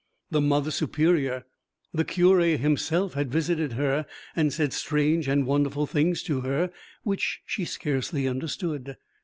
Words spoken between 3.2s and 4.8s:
visited her, had said